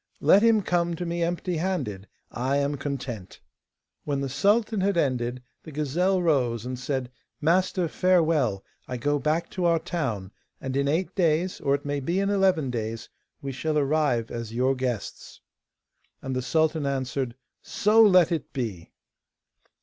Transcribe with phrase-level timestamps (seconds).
[0.19, 3.39] Let him come to me empty handed, I am content.'
[4.03, 9.51] When the sultan had ended, the gazelle rose, and said: 'Master, farewell; I go back
[9.51, 13.09] to our town, and in eight days, or it may be in eleven days,
[13.43, 15.39] we shall arrive as your guests.'
[16.23, 18.89] And the sultan answered: 'So let it be.